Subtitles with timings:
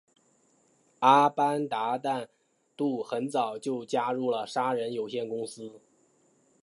[1.01, 2.27] 阿班旦
[2.75, 5.79] 杜很早就加入了杀人有限公司。